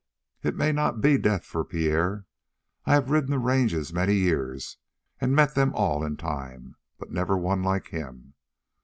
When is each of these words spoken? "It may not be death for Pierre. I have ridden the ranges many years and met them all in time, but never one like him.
"It 0.41 0.55
may 0.55 0.71
not 0.71 0.99
be 0.99 1.19
death 1.19 1.45
for 1.45 1.63
Pierre. 1.63 2.25
I 2.87 2.93
have 2.95 3.11
ridden 3.11 3.29
the 3.29 3.37
ranges 3.37 3.93
many 3.93 4.15
years 4.15 4.77
and 5.19 5.35
met 5.35 5.53
them 5.53 5.75
all 5.75 6.03
in 6.03 6.17
time, 6.17 6.75
but 6.97 7.11
never 7.11 7.37
one 7.37 7.61
like 7.61 7.89
him. 7.89 8.33